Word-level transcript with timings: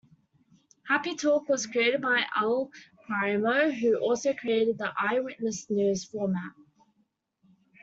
Happy 0.87 1.13
Talk 1.15 1.47
was 1.47 1.67
created 1.67 2.01
by 2.01 2.23
Al 2.35 2.71
Primo, 3.05 3.69
who 3.69 3.97
also 3.99 4.33
created 4.33 4.79
the 4.79 4.91
"Eyewitness 4.99 5.69
News" 5.69 6.05
format. 6.05 6.53